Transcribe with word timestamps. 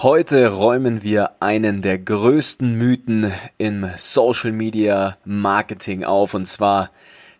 Heute 0.00 0.46
räumen 0.52 1.02
wir 1.02 1.32
einen 1.40 1.82
der 1.82 1.98
größten 1.98 2.72
Mythen 2.78 3.32
im 3.56 3.90
Social 3.96 4.52
Media 4.52 5.16
Marketing 5.24 6.04
auf 6.04 6.34
und 6.34 6.46
zwar, 6.46 6.90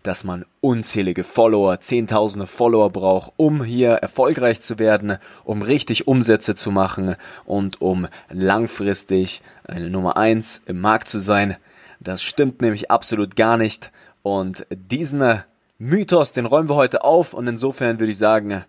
dass 0.03 0.25
man 0.25 0.44
unzählige 0.60 1.23
Follower, 1.23 1.79
zehntausende 1.79 2.49
Follower 2.49 2.91
braucht, 2.91 3.33
um 3.36 3.63
hier 3.63 3.91
erfolgreich 3.91 4.60
zu 4.60 4.81
werden, 4.81 5.18
um 5.44 5.63
richtig 5.63 6.08
Umsätze 6.08 6.57
zu 6.57 6.73
machen 6.73 7.15
und 7.44 7.81
um 7.81 8.09
langfristig 8.29 9.40
eine 9.62 9.88
Nummer 9.88 10.16
eins 10.16 10.61
im 10.66 10.80
Markt 10.80 11.09
zu 11.09 11.20
sein. 11.20 11.59
Das 12.00 12.25
stimmt 12.25 12.61
nämlich 12.61 12.90
absolut 12.90 13.36
gar 13.36 13.56
nicht 13.56 13.93
und 14.22 14.66
diesen 14.70 15.45
Mythos, 15.79 16.32
den 16.32 16.45
räumen 16.45 16.68
wir 16.68 16.75
heute 16.75 17.04
auf 17.04 17.34
und 17.34 17.46
insofern 17.46 18.00
würde 18.00 18.11
ich 18.11 18.18
sagen, 18.18 18.64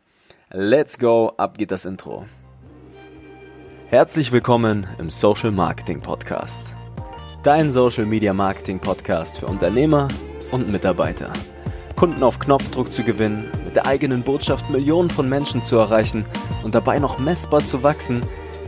let's 0.51 0.99
go, 0.99 1.33
ab 1.37 1.57
geht 1.57 1.71
das 1.71 1.85
Intro. 1.85 2.27
Herzlich 3.91 4.31
willkommen 4.31 4.85
im 4.99 5.09
Social 5.09 5.49
Marketing 5.49 5.99
Podcast. 5.99 6.77
Dein 7.41 7.71
Social 7.71 8.05
Media 8.05 8.35
Marketing 8.35 8.77
Podcast 8.77 9.39
für 9.39 9.47
Unternehmer 9.47 10.07
und 10.51 10.71
Mitarbeiter. 10.71 11.33
Kunden 11.95 12.21
auf 12.21 12.37
Knopfdruck 12.37 12.93
zu 12.93 13.03
gewinnen, 13.03 13.49
mit 13.65 13.75
der 13.75 13.87
eigenen 13.87 14.21
Botschaft 14.21 14.69
Millionen 14.69 15.09
von 15.09 15.27
Menschen 15.27 15.63
zu 15.63 15.77
erreichen 15.77 16.23
und 16.63 16.75
dabei 16.75 16.99
noch 16.99 17.17
messbar 17.17 17.65
zu 17.65 17.81
wachsen, 17.81 18.21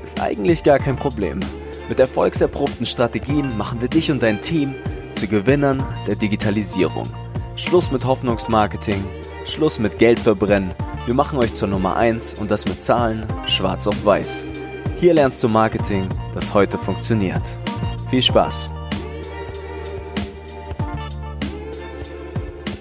ist 0.03 0.19
eigentlich 0.19 0.63
gar 0.63 0.79
kein 0.79 0.95
Problem. 0.95 1.39
Mit 1.87 1.99
erfolgserprobten 1.99 2.87
Strategien 2.87 3.55
machen 3.59 3.79
wir 3.79 3.89
dich 3.89 4.09
und 4.09 4.23
dein 4.23 4.41
Team 4.41 4.73
zu 5.13 5.27
Gewinnern 5.27 5.83
der 6.07 6.15
Digitalisierung. 6.15 7.07
Schluss 7.57 7.91
mit 7.91 8.05
Hoffnungsmarketing, 8.05 9.03
Schluss 9.45 9.77
mit 9.77 9.99
Geld 9.99 10.19
verbrennen. 10.19 10.73
Wir 11.05 11.13
machen 11.13 11.37
euch 11.37 11.53
zur 11.53 11.67
Nummer 11.67 11.95
1 11.95 12.39
und 12.39 12.49
das 12.49 12.65
mit 12.65 12.81
Zahlen 12.81 13.27
schwarz 13.45 13.85
auf 13.85 14.03
weiß. 14.03 14.47
Hier 15.01 15.15
lernst 15.15 15.43
du 15.43 15.49
Marketing, 15.49 16.07
das 16.31 16.53
heute 16.53 16.77
funktioniert. 16.77 17.41
Viel 18.11 18.21
Spaß! 18.21 18.71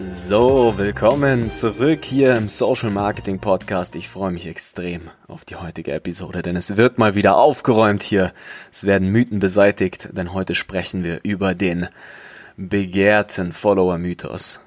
So, 0.07 0.75
willkommen 0.77 1.51
zurück 1.51 2.05
hier 2.05 2.37
im 2.37 2.51
Social 2.51 2.91
Marketing 2.91 3.39
Podcast. 3.39 3.97
Ich 3.97 4.11
freue 4.11 4.33
mich 4.33 4.47
extrem 4.47 5.09
auf 5.29 5.47
die 5.47 5.57
heutige 5.57 5.95
Episode, 5.95 6.43
denn 6.43 6.57
es 6.57 6.77
wird 6.77 6.99
mal 6.99 7.15
wieder 7.15 7.39
aufgeräumt 7.39 8.03
hier. 8.03 8.35
Es 8.71 8.85
werden 8.85 9.09
Mythen 9.09 9.39
beseitigt, 9.39 10.11
denn 10.13 10.35
heute 10.35 10.55
sprechen 10.55 11.03
wir 11.03 11.21
über 11.23 11.55
den 11.55 11.89
begehrten 12.59 13.55
Follower-Mythos. 13.55 14.61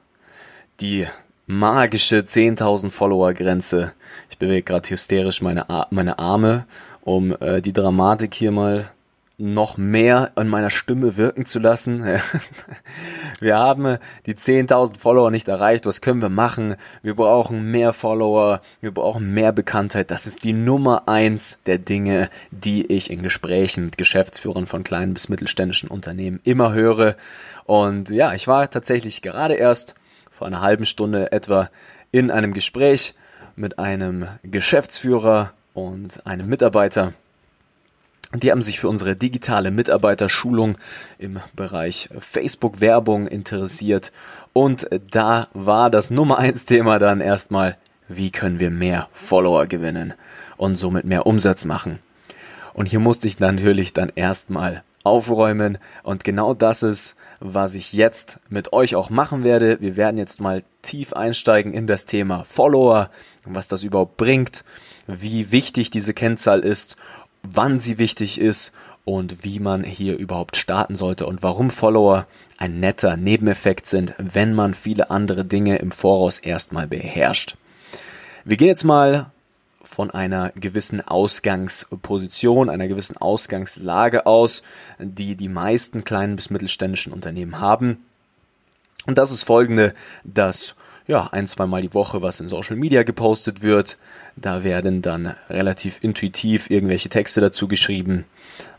Die 0.80 1.06
magische 1.46 2.22
10.000 2.22 2.90
Follower-Grenze. 2.90 3.94
Ich 4.32 4.40
bewege 4.40 4.64
gerade 4.64 4.90
hysterisch 4.90 5.44
meine, 5.44 5.68
meine 5.92 6.18
Arme 6.18 6.66
um 7.04 7.36
äh, 7.40 7.62
die 7.62 7.74
Dramatik 7.74 8.34
hier 8.34 8.52
mal 8.52 8.86
noch 9.38 9.78
mehr 9.78 10.32
an 10.36 10.48
meiner 10.48 10.70
Stimme 10.70 11.18
wirken 11.18 11.46
zu 11.46 11.60
lassen. 11.60 12.06
wir 13.40 13.58
haben 13.58 13.98
die 14.26 14.36
10.000 14.36 14.98
Follower 14.98 15.32
nicht 15.32 15.48
erreicht. 15.48 15.86
Was 15.86 16.02
können 16.02 16.22
wir 16.22 16.30
machen? 16.30 16.76
Wir 17.02 17.16
brauchen 17.16 17.72
mehr 17.72 17.94
Follower. 17.94 18.62
Wir 18.80 18.94
brauchen 18.94 19.34
mehr 19.34 19.52
Bekanntheit. 19.52 20.12
Das 20.12 20.28
ist 20.28 20.44
die 20.44 20.54
Nummer 20.54 21.08
eins 21.08 21.60
der 21.66 21.80
Dinge, 21.80 22.30
die 22.52 22.86
ich 22.86 23.10
in 23.10 23.24
Gesprächen 23.24 23.86
mit 23.86 23.98
Geschäftsführern 23.98 24.68
von 24.68 24.84
kleinen 24.84 25.14
bis 25.14 25.30
mittelständischen 25.30 25.90
Unternehmen 25.90 26.40
immer 26.44 26.74
höre. 26.74 27.16
Und 27.66 28.12
ja, 28.12 28.34
ich 28.34 28.48
war 28.48 28.70
tatsächlich 28.70 29.22
gerade 29.24 29.56
erst 29.56 29.96
vor 30.30 30.46
einer 30.48 30.62
halben 30.62 30.86
Stunde 30.86 31.32
etwa 31.32 31.70
in 32.12 32.30
einem 32.30 32.54
Gespräch 32.54 33.16
mit 33.56 33.80
einem 33.80 34.28
Geschäftsführer 34.44 35.54
und 35.74 36.26
einem 36.26 36.48
Mitarbeiter. 36.48 37.14
Die 38.36 38.52
haben 38.52 38.64
sich 38.64 38.80
für 38.80 38.90
unsere 38.90 39.16
digitale 39.16 39.70
Mitarbeiterschulung 39.70 40.78
im 41.20 41.40
Bereich 41.56 42.10
Facebook-Werbung 42.18 43.28
interessiert. 43.28 44.12
Und 44.54 44.88
da 45.12 45.46
war 45.54 45.92
das 45.92 46.10
Nummer 46.10 46.40
eins 46.40 46.66
Thema 46.66 46.98
dann 46.98 47.22
erstmal, 47.22 47.78
wie 48.08 48.32
können 48.32 48.60
wir 48.60 48.72
mehr 48.72 49.08
Follower 49.12 49.68
gewinnen 49.68 50.14
und 50.58 50.78
somit 50.78 51.06
mehr 51.06 51.28
Umsatz 51.28 51.66
machen. 51.66 52.00
Und 52.74 52.88
hier 52.88 53.00
musste 53.00 53.28
ich 53.28 53.40
natürlich 53.40 53.94
dann 53.94 54.12
erstmal 54.16 54.84
aufräumen. 55.04 55.78
Und 56.04 56.24
genau 56.24 56.54
das 56.54 56.84
ist, 56.84 57.16
was 57.40 57.76
ich 57.76 57.94
jetzt 57.94 58.40
mit 58.50 58.74
euch 58.74 58.96
auch 58.96 59.10
machen 59.10 59.44
werde. 59.44 59.82
Wir 59.82 59.98
werden 59.98 60.18
jetzt 60.18 60.40
mal 60.40 60.64
tief 60.82 61.14
einsteigen 61.14 61.74
in 61.74 61.88
das 61.88 62.06
Thema 62.06 62.44
Follower, 62.44 63.10
was 63.46 63.68
das 63.68 63.84
überhaupt 63.84 64.18
bringt 64.18 64.64
wie 65.08 65.52
wichtig 65.52 65.90
diese 65.90 66.14
Kennzahl 66.14 66.62
ist, 66.62 66.96
wann 67.44 67.80
sie 67.80 67.98
wichtig 67.98 68.40
ist 68.40 68.72
und 69.06 69.44
wie 69.44 69.60
man 69.60 69.84
hier 69.84 70.18
überhaupt 70.18 70.56
starten 70.56 70.96
sollte 70.96 71.26
und 71.26 71.44
warum 71.44 71.70
Follower 71.70 72.26
ein 72.58 72.80
netter 72.80 73.18
Nebeneffekt 73.18 73.88
sind, 73.88 74.14
wenn 74.18 74.54
man 74.54 74.74
viele 74.74 75.10
andere 75.10 75.44
Dinge 75.44 75.78
im 75.78 75.92
Voraus 75.92 76.40
erstmal 76.40 76.88
beherrscht. 76.88 77.58
Wir 78.46 78.58
gehen 78.58 78.68
jetzt 78.68 78.86
mal 78.86 79.32
von 79.84 80.12
einer 80.12 80.52
gewissen 80.52 81.02
Ausgangsposition, 81.02 82.70
einer 82.70 82.88
gewissen 82.88 83.18
Ausgangslage 83.18 84.26
aus, 84.26 84.64
die 85.00 85.36
die 85.36 85.50
meisten 85.50 86.04
kleinen 86.04 86.36
bis 86.36 86.50
mittelständischen 86.50 87.14
Unternehmen 87.14 87.60
haben. 87.60 88.06
Und 89.06 89.18
das 89.18 89.32
ist 89.32 89.44
folgende, 89.44 89.94
dass 90.24 90.76
ja, 91.06 91.28
ein, 91.32 91.48
zweimal 91.48 91.82
die 91.82 91.94
Woche 91.94 92.22
was 92.22 92.40
in 92.40 92.48
Social 92.48 92.76
Media 92.76 93.04
gepostet 93.04 93.62
wird. 93.62 93.98
Da 94.36 94.64
werden 94.64 95.02
dann 95.02 95.36
relativ 95.50 96.04
intuitiv 96.04 96.70
irgendwelche 96.70 97.10
Texte 97.10 97.40
dazu 97.40 97.68
geschrieben. 97.68 98.26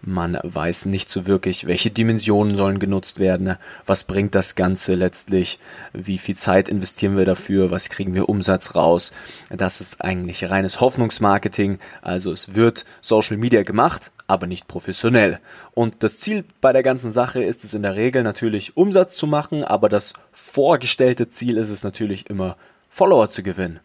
Man 0.03 0.39
weiß 0.43 0.87
nicht 0.87 1.09
so 1.09 1.27
wirklich, 1.27 1.67
welche 1.67 1.91
Dimensionen 1.91 2.55
sollen 2.55 2.79
genutzt 2.79 3.21
werden, 3.21 3.57
was 3.87 4.05
bringt 4.05 4.35
das 4.35 4.57
Ganze 4.57 4.95
letztlich, 4.95 5.59
wie 5.93 6.19
viel 6.19 6.35
Zeit 6.35 6.69
investieren 6.69 7.17
wir 7.17 7.25
dafür, 7.25 7.71
was 7.71 7.89
kriegen 7.89 8.15
wir 8.15 8.29
Umsatz 8.29 8.75
raus. 8.75 9.13
Das 9.51 9.81
ist 9.81 10.01
eigentlich 10.01 10.51
reines 10.51 10.81
Hoffnungsmarketing. 10.81 11.79
Also 12.03 12.33
es 12.33 12.55
wird 12.55 12.85
Social 13.01 13.37
Media 13.37 13.63
gemacht, 13.63 14.11
aber 14.27 14.47
nicht 14.47 14.69
professionell. 14.69 15.39
Und 15.73 16.03
das 16.03 16.19
Ziel 16.19 16.45
bei 16.61 16.73
der 16.73 16.83
ganzen 16.83 17.13
Sache 17.13 17.43
ist 17.43 17.65
es 17.65 17.75
in 17.75 17.83
der 17.83 17.97
Regel 17.97 18.23
natürlich 18.23 18.77
Umsatz 18.77 19.17
zu 19.17 19.27
machen, 19.27 19.65
aber 19.65 19.89
das 19.89 20.15
vorgestellte 20.33 21.29
Ziel 21.29 21.57
ist 21.59 21.71
es 21.71 21.85
natürlich 21.85 22.31
immer 22.31 22.57
Follower 22.89 23.29
zu 23.29 23.43
gewinnen. 23.43 23.81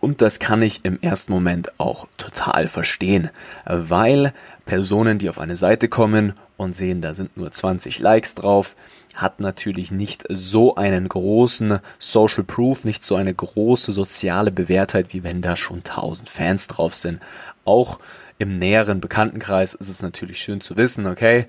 Und 0.00 0.20
das 0.20 0.38
kann 0.38 0.60
ich 0.60 0.84
im 0.84 1.00
ersten 1.00 1.32
Moment 1.32 1.72
auch 1.80 2.08
total 2.18 2.68
verstehen, 2.68 3.30
weil 3.64 4.34
Personen, 4.66 5.18
die 5.18 5.30
auf 5.30 5.38
eine 5.38 5.56
Seite 5.56 5.88
kommen 5.88 6.34
und 6.58 6.76
sehen, 6.76 7.00
da 7.00 7.14
sind 7.14 7.36
nur 7.38 7.50
20 7.50 8.00
Likes 8.00 8.34
drauf, 8.34 8.76
hat 9.14 9.40
natürlich 9.40 9.90
nicht 9.90 10.24
so 10.28 10.74
einen 10.74 11.08
großen 11.08 11.80
Social 11.98 12.44
Proof, 12.44 12.84
nicht 12.84 13.02
so 13.02 13.16
eine 13.16 13.32
große 13.32 13.92
soziale 13.92 14.50
Bewährtheit, 14.50 15.12
wie 15.12 15.22
wenn 15.22 15.42
da 15.42 15.56
schon 15.56 15.78
1000 15.78 16.28
Fans 16.28 16.68
drauf 16.68 16.94
sind. 16.94 17.20
Auch 17.64 17.98
im 18.38 18.58
näheren 18.58 19.00
Bekanntenkreis 19.00 19.74
ist 19.74 19.88
es 19.88 20.02
natürlich 20.02 20.40
schön 20.40 20.60
zu 20.60 20.76
wissen, 20.76 21.06
okay, 21.06 21.46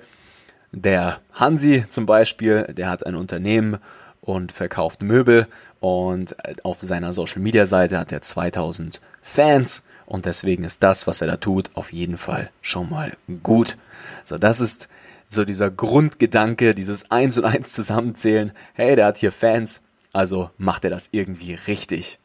der 0.72 1.20
Hansi 1.34 1.86
zum 1.90 2.06
Beispiel, 2.06 2.64
der 2.64 2.90
hat 2.90 3.06
ein 3.06 3.16
Unternehmen 3.16 3.78
und 4.22 4.52
verkauft 4.52 5.02
Möbel 5.02 5.48
und 5.80 6.36
auf 6.64 6.82
seiner 6.82 7.14
Social 7.14 7.42
Media 7.42 7.66
Seite 7.66 7.98
hat 7.98 8.12
er 8.12 8.22
2000 8.22 9.02
Fans 9.22 9.84
und 10.06 10.26
deswegen 10.26 10.64
ist 10.64 10.84
das, 10.84 11.08
was 11.08 11.22
er 11.22 11.28
da 11.28 11.38
tut, 11.38 11.72
auf 11.76 11.94
jeden 11.94 12.18
Fall 12.18 12.50
schon 12.62 12.90
mal 12.90 13.14
gut. 13.44 13.78
So, 14.24 14.38
das 14.38 14.60
ist 14.60 14.90
so 15.36 15.46
dieser 15.46 15.70
Grundgedanke, 15.70 16.74
dieses 16.74 17.12
Eins 17.12 17.38
und 17.38 17.46
Eins 17.46 17.74
zusammenzählen. 17.74 18.52
Hey, 18.74 18.96
der 18.96 19.08
hat 19.08 19.18
hier 19.18 19.32
Fans, 19.32 19.82
also 20.14 20.50
macht 20.58 20.84
er 20.84 20.90
das 20.90 21.10
irgendwie 21.12 21.54
richtig. 21.54 22.20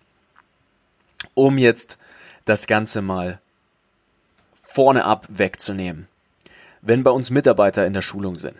Um 1.35 1.59
jetzt 1.59 1.99
das 2.45 2.67
Ganze 2.67 3.03
mal 3.03 3.41
vorne 4.55 5.05
ab 5.05 5.27
wegzunehmen. 5.29 6.09
Wenn 6.81 7.03
bei 7.03 7.11
uns 7.11 7.31
Mitarbeiter 7.31 7.85
in 7.87 7.93
der 7.93 8.03
Schulung 8.03 8.39
sind, 8.39 8.57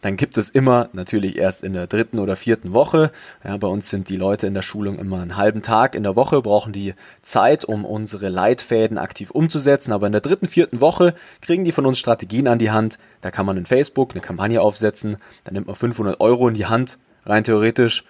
dann 0.00 0.16
gibt 0.16 0.38
es 0.38 0.50
immer 0.50 0.88
natürlich 0.92 1.36
erst 1.36 1.64
in 1.64 1.72
der 1.72 1.86
dritten 1.86 2.18
oder 2.18 2.36
vierten 2.36 2.74
Woche. 2.74 3.10
Ja, 3.44 3.56
bei 3.56 3.68
uns 3.68 3.90
sind 3.90 4.08
die 4.08 4.16
Leute 4.16 4.46
in 4.46 4.54
der 4.54 4.62
Schulung 4.62 4.98
immer 4.98 5.20
einen 5.20 5.36
halben 5.36 5.62
Tag 5.62 5.94
in 5.94 6.02
der 6.02 6.16
Woche, 6.16 6.40
brauchen 6.42 6.72
die 6.72 6.94
Zeit, 7.22 7.64
um 7.64 7.84
unsere 7.84 8.28
Leitfäden 8.28 8.98
aktiv 8.98 9.30
umzusetzen. 9.30 9.92
Aber 9.92 10.06
in 10.06 10.12
der 10.12 10.20
dritten, 10.20 10.46
vierten 10.46 10.80
Woche 10.80 11.14
kriegen 11.40 11.64
die 11.64 11.72
von 11.72 11.86
uns 11.86 11.98
Strategien 11.98 12.48
an 12.48 12.58
die 12.58 12.70
Hand. 12.70 12.98
Da 13.20 13.30
kann 13.30 13.46
man 13.46 13.56
in 13.56 13.66
Facebook 13.66 14.12
eine 14.12 14.20
Kampagne 14.20 14.60
aufsetzen. 14.60 15.16
Da 15.44 15.52
nimmt 15.52 15.66
man 15.66 15.76
500 15.76 16.20
Euro 16.20 16.48
in 16.48 16.54
die 16.54 16.66
Hand, 16.66 16.98
rein 17.24 17.44
theoretisch. 17.44 18.04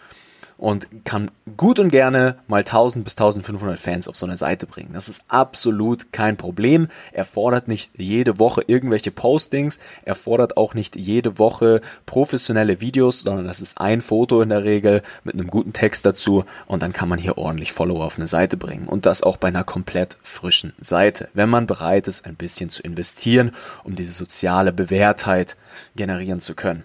Und 0.58 0.88
kann 1.04 1.30
gut 1.56 1.78
und 1.78 1.90
gerne 1.90 2.38
mal 2.48 2.58
1000 2.58 3.04
bis 3.04 3.14
1500 3.14 3.78
Fans 3.78 4.08
auf 4.08 4.16
so 4.16 4.26
eine 4.26 4.36
Seite 4.36 4.66
bringen. 4.66 4.90
Das 4.92 5.08
ist 5.08 5.24
absolut 5.28 6.12
kein 6.12 6.36
Problem. 6.36 6.88
Er 7.12 7.24
fordert 7.24 7.68
nicht 7.68 7.92
jede 7.96 8.38
Woche 8.38 8.62
irgendwelche 8.66 9.12
Postings, 9.12 9.78
er 10.04 10.16
fordert 10.16 10.56
auch 10.56 10.74
nicht 10.74 10.96
jede 10.96 11.38
Woche 11.38 11.80
professionelle 12.06 12.80
Videos, 12.80 13.20
sondern 13.20 13.46
das 13.46 13.60
ist 13.60 13.80
ein 13.80 14.00
Foto 14.00 14.42
in 14.42 14.48
der 14.48 14.64
Regel 14.64 15.02
mit 15.22 15.34
einem 15.34 15.46
guten 15.46 15.72
Text 15.72 16.04
dazu 16.04 16.44
und 16.66 16.82
dann 16.82 16.92
kann 16.92 17.08
man 17.08 17.20
hier 17.20 17.38
ordentlich 17.38 17.72
Follower 17.72 18.04
auf 18.04 18.18
eine 18.18 18.26
Seite 18.26 18.56
bringen 18.56 18.88
und 18.88 19.06
das 19.06 19.22
auch 19.22 19.36
bei 19.36 19.48
einer 19.48 19.64
komplett 19.64 20.18
frischen 20.22 20.72
Seite, 20.80 21.28
wenn 21.34 21.48
man 21.48 21.68
bereit 21.68 22.08
ist, 22.08 22.26
ein 22.26 22.34
bisschen 22.34 22.68
zu 22.68 22.82
investieren, 22.82 23.52
um 23.84 23.94
diese 23.94 24.12
soziale 24.12 24.72
Bewährtheit 24.72 25.56
generieren 25.94 26.40
zu 26.40 26.54
können. 26.54 26.82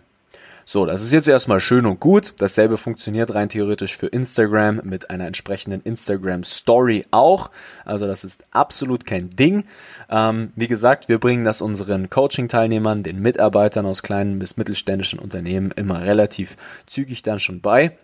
So, 0.65 0.85
das 0.85 1.01
ist 1.01 1.11
jetzt 1.11 1.27
erstmal 1.27 1.59
schön 1.59 1.85
und 1.85 1.99
gut. 1.99 2.33
Dasselbe 2.37 2.77
funktioniert 2.77 3.33
rein 3.33 3.49
theoretisch 3.49 3.97
für 3.97 4.07
Instagram 4.07 4.81
mit 4.83 5.09
einer 5.09 5.27
entsprechenden 5.27 5.81
Instagram 5.81 6.43
Story 6.43 7.05
auch. 7.11 7.51
Also 7.83 8.07
das 8.07 8.23
ist 8.23 8.45
absolut 8.51 9.05
kein 9.05 9.29
Ding. 9.31 9.65
Ähm, 10.09 10.53
wie 10.55 10.67
gesagt, 10.67 11.09
wir 11.09 11.19
bringen 11.19 11.43
das 11.43 11.61
unseren 11.61 12.09
Coaching-Teilnehmern, 12.09 13.03
den 13.03 13.21
Mitarbeitern 13.21 13.85
aus 13.85 14.03
kleinen 14.03 14.39
bis 14.39 14.55
mittelständischen 14.55 15.19
Unternehmen 15.19 15.71
immer 15.71 16.01
relativ 16.01 16.55
zügig 16.85 17.23
dann 17.23 17.39
schon 17.39 17.59
bei. 17.59 17.97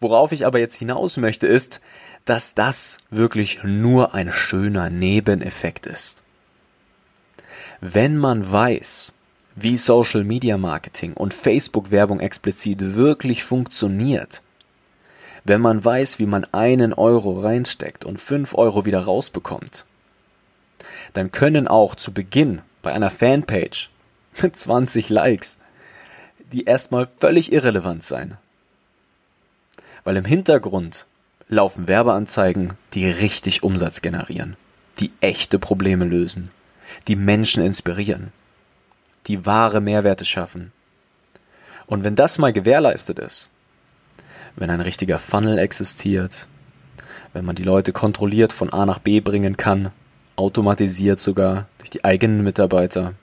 Worauf 0.00 0.32
ich 0.32 0.46
aber 0.46 0.58
jetzt 0.58 0.76
hinaus 0.76 1.16
möchte, 1.16 1.46
ist, 1.46 1.80
dass 2.24 2.54
das 2.54 2.98
wirklich 3.10 3.60
nur 3.62 4.14
ein 4.14 4.32
schöner 4.32 4.90
Nebeneffekt 4.90 5.86
ist. 5.86 6.22
Wenn 7.80 8.16
man 8.16 8.50
weiß, 8.50 9.12
wie 9.56 9.76
Social 9.76 10.22
Media 10.22 10.56
Marketing 10.56 11.14
und 11.14 11.34
Facebook 11.34 11.90
Werbung 11.90 12.20
explizit 12.20 12.94
wirklich 12.94 13.42
funktioniert. 13.42 14.42
Wenn 15.44 15.60
man 15.60 15.84
weiß, 15.84 16.18
wie 16.18 16.26
man 16.26 16.44
einen 16.52 16.92
Euro 16.92 17.40
reinsteckt 17.40 18.04
und 18.04 18.20
fünf 18.20 18.54
Euro 18.54 18.84
wieder 18.84 19.00
rausbekommt, 19.00 19.86
dann 21.14 21.32
können 21.32 21.66
auch 21.66 21.94
zu 21.94 22.12
Beginn 22.12 22.60
bei 22.82 22.92
einer 22.92 23.10
Fanpage 23.10 23.90
mit 24.42 24.56
20 24.56 25.08
Likes 25.08 25.58
die 26.52 26.64
erstmal 26.64 27.06
völlig 27.06 27.52
irrelevant 27.52 28.02
sein. 28.02 28.36
Weil 30.04 30.16
im 30.16 30.24
Hintergrund 30.24 31.06
laufen 31.48 31.88
Werbeanzeigen, 31.88 32.74
die 32.94 33.08
richtig 33.08 33.62
Umsatz 33.62 34.02
generieren, 34.02 34.56
die 35.00 35.12
echte 35.20 35.58
Probleme 35.58 36.04
lösen, 36.04 36.50
die 37.08 37.16
Menschen 37.16 37.62
inspirieren 37.62 38.32
die 39.26 39.46
wahre 39.46 39.80
Mehrwerte 39.80 40.24
schaffen. 40.24 40.72
Und 41.86 42.04
wenn 42.04 42.16
das 42.16 42.38
mal 42.38 42.52
gewährleistet 42.52 43.18
ist, 43.18 43.50
wenn 44.56 44.70
ein 44.70 44.80
richtiger 44.80 45.18
Funnel 45.18 45.58
existiert, 45.58 46.48
wenn 47.32 47.44
man 47.44 47.56
die 47.56 47.62
Leute 47.62 47.92
kontrolliert 47.92 48.52
von 48.52 48.72
A 48.72 48.86
nach 48.86 48.98
B 48.98 49.20
bringen 49.20 49.56
kann, 49.56 49.90
automatisiert 50.36 51.18
sogar 51.18 51.68
durch 51.78 51.90
die 51.90 52.04
eigenen 52.04 52.42
Mitarbeiter, 52.42 53.14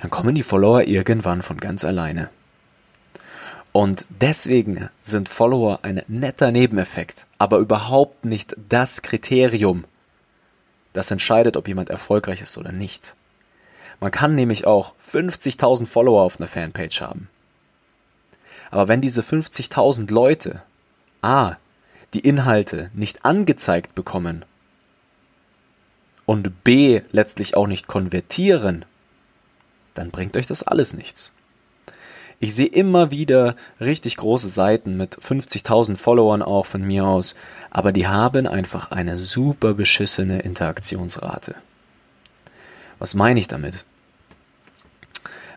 dann 0.00 0.10
kommen 0.10 0.34
die 0.34 0.42
Follower 0.42 0.82
irgendwann 0.82 1.42
von 1.42 1.58
ganz 1.58 1.84
alleine. 1.84 2.30
Und 3.72 4.06
deswegen 4.08 4.88
sind 5.02 5.28
Follower 5.28 5.80
ein 5.82 6.02
netter 6.06 6.52
Nebeneffekt, 6.52 7.26
aber 7.38 7.58
überhaupt 7.58 8.24
nicht 8.24 8.56
das 8.68 9.02
Kriterium, 9.02 9.84
das 10.92 11.10
entscheidet, 11.10 11.56
ob 11.56 11.66
jemand 11.66 11.90
erfolgreich 11.90 12.40
ist 12.40 12.56
oder 12.56 12.70
nicht. 12.70 13.16
Man 14.00 14.10
kann 14.10 14.34
nämlich 14.34 14.66
auch 14.66 14.94
50.000 15.00 15.86
Follower 15.86 16.22
auf 16.22 16.38
einer 16.38 16.48
Fanpage 16.48 17.00
haben. 17.00 17.28
Aber 18.70 18.88
wenn 18.88 19.00
diese 19.00 19.22
50.000 19.22 20.12
Leute 20.12 20.62
A. 21.22 21.56
die 22.12 22.20
Inhalte 22.20 22.90
nicht 22.92 23.24
angezeigt 23.24 23.94
bekommen 23.94 24.44
und 26.26 26.64
B. 26.64 27.02
letztlich 27.12 27.56
auch 27.56 27.66
nicht 27.66 27.86
konvertieren, 27.86 28.84
dann 29.94 30.10
bringt 30.10 30.36
euch 30.36 30.46
das 30.46 30.62
alles 30.62 30.94
nichts. 30.94 31.32
Ich 32.40 32.54
sehe 32.54 32.66
immer 32.66 33.10
wieder 33.10 33.54
richtig 33.80 34.16
große 34.16 34.48
Seiten 34.48 34.96
mit 34.96 35.16
50.000 35.16 35.96
Followern 35.96 36.42
auch 36.42 36.66
von 36.66 36.82
mir 36.82 37.06
aus, 37.06 37.36
aber 37.70 37.92
die 37.92 38.06
haben 38.06 38.46
einfach 38.46 38.90
eine 38.90 39.18
super 39.18 39.74
beschissene 39.74 40.40
Interaktionsrate. 40.40 41.54
Was 43.04 43.12
meine 43.12 43.38
ich 43.38 43.48
damit? 43.48 43.84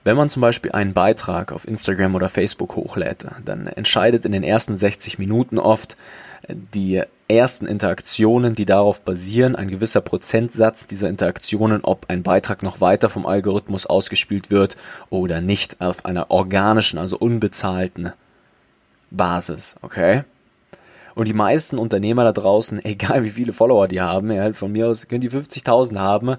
Wenn 0.04 0.18
man 0.18 0.30
zum 0.30 0.42
Beispiel 0.42 0.74
einen 0.74 0.94
Beitrag 0.94 1.54
auf 1.54 1.66
Instagram 1.66 2.14
oder 2.14 2.28
Facebook 2.28 2.76
hochlädt, 2.76 3.26
dann 3.46 3.68
entscheidet 3.68 4.26
in 4.26 4.34
den 4.34 4.44
ersten 4.44 4.76
60 4.76 5.18
Minuten 5.18 5.58
oft 5.58 5.96
die 6.50 7.04
ersten 7.30 7.66
Interaktionen, 7.66 8.54
die 8.54 8.66
darauf 8.66 9.00
basieren, 9.00 9.56
ein 9.56 9.70
gewisser 9.70 10.02
Prozentsatz 10.02 10.88
dieser 10.88 11.08
Interaktionen, 11.08 11.86
ob 11.86 12.10
ein 12.10 12.22
Beitrag 12.22 12.64
noch 12.64 12.82
weiter 12.82 13.08
vom 13.08 13.26
Algorithmus 13.26 13.86
ausgespielt 13.86 14.52
wird 14.52 14.76
oder 15.10 15.40
nicht 15.40 15.80
auf 15.80 16.04
einer 16.04 16.30
organischen, 16.32 17.00
also 17.00 17.18
unbezahlten 17.18 18.12
Basis, 19.10 19.78
okay? 19.82 20.26
Und 21.18 21.28
die 21.28 21.34
meisten 21.34 21.80
Unternehmer 21.80 22.26
da 22.26 22.32
draußen, 22.32 22.80
egal 22.86 23.24
wie 23.24 23.32
viele 23.32 23.52
Follower 23.52 23.88
die 23.88 24.02
haben, 24.02 24.32
ja, 24.32 24.54
von 24.54 24.72
mir 24.72 24.88
aus 24.88 25.08
können 25.08 25.22
die 25.22 25.32
50.000 25.32 25.98
haben, 25.98 26.36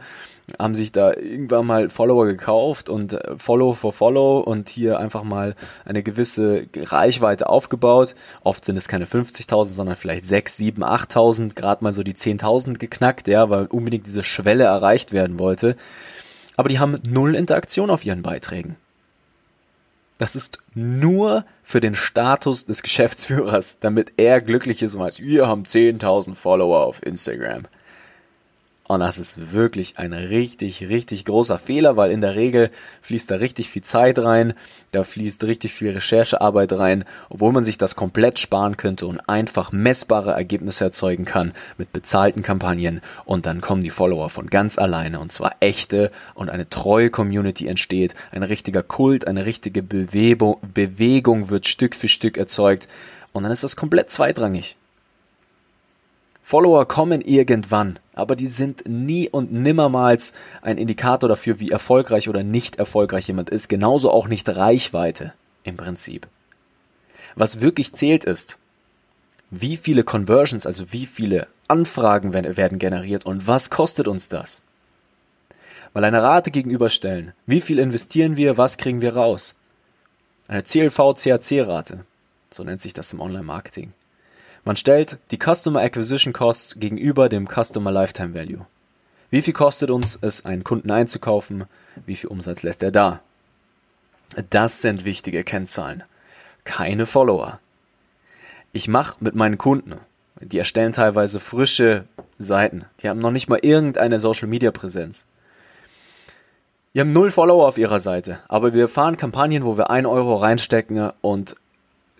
haben 0.56 0.76
sich 0.76 0.92
da 0.92 1.14
irgendwann 1.14 1.66
mal 1.66 1.90
Follower 1.90 2.26
gekauft 2.26 2.88
und 2.88 3.14
äh, 3.14 3.34
Follow 3.38 3.72
for 3.72 3.92
Follow 3.92 4.38
und 4.38 4.68
hier 4.68 5.00
einfach 5.00 5.24
mal 5.24 5.56
eine 5.84 6.04
gewisse 6.04 6.68
Reichweite 6.76 7.48
aufgebaut. 7.48 8.14
Oft 8.44 8.64
sind 8.64 8.76
es 8.76 8.86
keine 8.86 9.06
50.000, 9.06 9.64
sondern 9.64 9.96
vielleicht 9.96 10.24
6, 10.24 10.56
7, 10.56 10.84
8.000, 10.84 11.56
gerade 11.56 11.82
mal 11.82 11.92
so 11.92 12.04
die 12.04 12.14
10.000 12.14 12.78
geknackt, 12.78 13.26
ja, 13.26 13.50
weil 13.50 13.66
unbedingt 13.66 14.06
diese 14.06 14.22
Schwelle 14.22 14.62
erreicht 14.62 15.10
werden 15.10 15.40
wollte. 15.40 15.74
Aber 16.56 16.68
die 16.68 16.78
haben 16.78 16.98
null 17.04 17.34
Interaktion 17.34 17.90
auf 17.90 18.04
ihren 18.04 18.22
Beiträgen. 18.22 18.76
Das 20.18 20.34
ist 20.34 20.58
nur 20.74 21.44
für 21.62 21.80
den 21.80 21.94
Status 21.94 22.66
des 22.66 22.82
Geschäftsführers, 22.82 23.78
damit 23.78 24.12
er 24.16 24.40
glücklich 24.40 24.82
ist 24.82 24.94
und 24.94 25.00
weiß, 25.00 25.20
wir 25.20 25.46
haben 25.46 25.62
10.000 25.62 26.34
Follower 26.34 26.84
auf 26.84 27.04
Instagram. 27.04 27.66
Und 28.88 29.00
das 29.00 29.18
ist 29.18 29.52
wirklich 29.52 29.98
ein 29.98 30.14
richtig, 30.14 30.88
richtig 30.88 31.26
großer 31.26 31.58
Fehler, 31.58 31.98
weil 31.98 32.10
in 32.10 32.22
der 32.22 32.36
Regel 32.36 32.70
fließt 33.02 33.30
da 33.30 33.34
richtig 33.36 33.68
viel 33.68 33.82
Zeit 33.82 34.18
rein, 34.18 34.54
da 34.92 35.04
fließt 35.04 35.44
richtig 35.44 35.74
viel 35.74 35.90
Recherchearbeit 35.90 36.72
rein, 36.72 37.04
obwohl 37.28 37.52
man 37.52 37.64
sich 37.64 37.76
das 37.76 37.96
komplett 37.96 38.38
sparen 38.38 38.78
könnte 38.78 39.06
und 39.06 39.20
einfach 39.28 39.72
messbare 39.72 40.32
Ergebnisse 40.32 40.84
erzeugen 40.84 41.26
kann 41.26 41.52
mit 41.76 41.92
bezahlten 41.92 42.42
Kampagnen 42.42 43.02
und 43.26 43.44
dann 43.44 43.60
kommen 43.60 43.82
die 43.82 43.90
Follower 43.90 44.30
von 44.30 44.46
ganz 44.48 44.78
alleine 44.78 45.20
und 45.20 45.32
zwar 45.32 45.56
echte 45.60 46.10
und 46.34 46.48
eine 46.48 46.70
treue 46.70 47.10
Community 47.10 47.66
entsteht, 47.66 48.14
ein 48.30 48.42
richtiger 48.42 48.82
Kult, 48.82 49.26
eine 49.28 49.44
richtige 49.44 49.82
Bewegung, 49.82 50.56
Bewegung 50.72 51.50
wird 51.50 51.68
Stück 51.68 51.94
für 51.94 52.08
Stück 52.08 52.38
erzeugt 52.38 52.88
und 53.34 53.42
dann 53.42 53.52
ist 53.52 53.64
das 53.64 53.76
komplett 53.76 54.10
zweitrangig. 54.10 54.76
Follower 56.48 56.88
kommen 56.88 57.20
irgendwann, 57.20 57.98
aber 58.14 58.34
die 58.34 58.48
sind 58.48 58.88
nie 58.88 59.28
und 59.28 59.52
nimmermals 59.52 60.32
ein 60.62 60.78
Indikator 60.78 61.28
dafür, 61.28 61.60
wie 61.60 61.70
erfolgreich 61.70 62.26
oder 62.26 62.42
nicht 62.42 62.76
erfolgreich 62.76 63.28
jemand 63.28 63.50
ist. 63.50 63.68
Genauso 63.68 64.10
auch 64.10 64.28
nicht 64.28 64.48
Reichweite 64.48 65.34
im 65.62 65.76
Prinzip. 65.76 66.26
Was 67.34 67.60
wirklich 67.60 67.92
zählt 67.92 68.24
ist, 68.24 68.56
wie 69.50 69.76
viele 69.76 70.04
Conversions, 70.04 70.64
also 70.64 70.90
wie 70.90 71.04
viele 71.04 71.48
Anfragen 71.68 72.32
werden 72.32 72.78
generiert 72.78 73.26
und 73.26 73.46
was 73.46 73.68
kostet 73.68 74.08
uns 74.08 74.30
das? 74.30 74.62
Mal 75.92 76.04
eine 76.04 76.22
Rate 76.22 76.50
gegenüberstellen. 76.50 77.34
Wie 77.44 77.60
viel 77.60 77.78
investieren 77.78 78.38
wir, 78.38 78.56
was 78.56 78.78
kriegen 78.78 79.02
wir 79.02 79.14
raus? 79.14 79.54
Eine 80.46 80.62
CLV-CAC-Rate. 80.62 82.06
So 82.50 82.64
nennt 82.64 82.80
sich 82.80 82.94
das 82.94 83.12
im 83.12 83.20
Online-Marketing. 83.20 83.92
Man 84.68 84.76
stellt 84.76 85.16
die 85.30 85.38
Customer 85.38 85.80
Acquisition 85.80 86.34
Costs 86.34 86.78
gegenüber 86.78 87.30
dem 87.30 87.48
Customer 87.48 87.90
Lifetime 87.90 88.34
Value. 88.34 88.66
Wie 89.30 89.40
viel 89.40 89.54
kostet 89.54 89.90
uns 89.90 90.18
es, 90.20 90.44
einen 90.44 90.62
Kunden 90.62 90.90
einzukaufen? 90.90 91.64
Wie 92.04 92.16
viel 92.16 92.28
Umsatz 92.28 92.64
lässt 92.64 92.82
er 92.82 92.90
da? 92.90 93.20
Das 94.50 94.82
sind 94.82 95.06
wichtige 95.06 95.42
Kennzahlen. 95.42 96.04
Keine 96.64 97.06
Follower. 97.06 97.60
Ich 98.74 98.88
mache 98.88 99.16
mit 99.20 99.34
meinen 99.34 99.56
Kunden, 99.56 99.94
die 100.38 100.58
erstellen 100.58 100.92
teilweise 100.92 101.40
frische 101.40 102.04
Seiten, 102.38 102.84
die 103.00 103.08
haben 103.08 103.20
noch 103.20 103.30
nicht 103.30 103.48
mal 103.48 103.60
irgendeine 103.62 104.20
Social 104.20 104.48
Media 104.48 104.70
Präsenz. 104.70 105.24
Die 106.92 107.00
haben 107.00 107.08
null 107.08 107.30
Follower 107.30 107.66
auf 107.66 107.78
ihrer 107.78 108.00
Seite, 108.00 108.40
aber 108.48 108.74
wir 108.74 108.86
fahren 108.88 109.16
Kampagnen, 109.16 109.64
wo 109.64 109.78
wir 109.78 109.88
1 109.88 110.06
Euro 110.06 110.36
reinstecken 110.36 111.10
und 111.22 111.56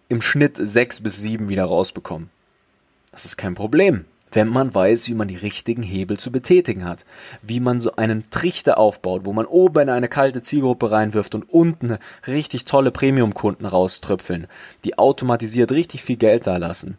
im 0.09 0.23
Schnitt 0.23 0.57
sechs 0.57 1.03
bis 1.03 1.21
sieben 1.21 1.51
wieder 1.51 1.67
rausbekommen. 1.67 2.31
Das 3.19 3.25
ist 3.25 3.37
kein 3.37 3.57
Problem. 3.57 4.05
wenn 4.31 4.47
man 4.47 4.73
weiß, 4.73 5.09
wie 5.09 5.15
man 5.15 5.27
die 5.27 5.35
richtigen 5.35 5.83
Hebel 5.83 6.19
zu 6.19 6.31
betätigen 6.31 6.85
hat, 6.85 7.05
wie 7.43 7.59
man 7.59 7.81
so 7.81 7.97
einen 7.97 8.31
Trichter 8.31 8.79
aufbaut, 8.79 9.23
wo 9.25 9.33
man 9.33 9.45
oben 9.45 9.81
in 9.81 9.89
eine 9.89 10.07
kalte 10.07 10.41
Zielgruppe 10.41 10.93
reinwirft 10.93 11.35
und 11.35 11.51
unten 11.51 11.99
richtig 12.29 12.65
tolle 12.65 12.93
Premium-Kunden 12.93 13.67
rauströpfeln, 13.67 14.47
die 14.85 14.99
automatisiert 14.99 15.73
richtig 15.73 16.05
viel 16.05 16.17
Geld 16.17 16.47
da 16.47 16.59
lassen 16.59 16.97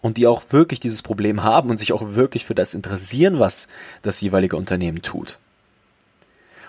und 0.00 0.16
die 0.16 0.26
auch 0.26 0.42
wirklich 0.50 0.80
dieses 0.80 1.02
Problem 1.02 1.42
haben 1.42 1.68
und 1.68 1.76
sich 1.76 1.92
auch 1.92 2.14
wirklich 2.14 2.46
für 2.46 2.54
das 2.54 2.72
interessieren, 2.72 3.38
was 3.38 3.68
das 4.00 4.22
jeweilige 4.22 4.56
Unternehmen 4.56 5.02
tut. 5.02 5.38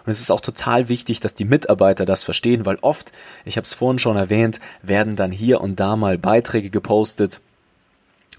Und 0.05 0.11
es 0.11 0.21
ist 0.21 0.31
auch 0.31 0.41
total 0.41 0.89
wichtig, 0.89 1.19
dass 1.19 1.35
die 1.35 1.45
Mitarbeiter 1.45 2.05
das 2.05 2.23
verstehen, 2.23 2.65
weil 2.65 2.77
oft, 2.81 3.11
ich 3.45 3.57
habe 3.57 3.65
es 3.65 3.75
vorhin 3.75 3.99
schon 3.99 4.17
erwähnt, 4.17 4.59
werden 4.81 5.15
dann 5.15 5.31
hier 5.31 5.61
und 5.61 5.79
da 5.79 5.95
mal 5.95 6.17
Beiträge 6.17 6.71
gepostet, 6.71 7.41